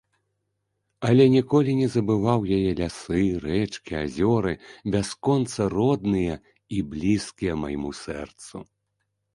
[1.09, 4.53] Але ніколі не забываў яе лясы, рэчкі, азёры,
[4.97, 6.35] бясконца родныя
[6.79, 8.57] і блізкія майму сэрцу.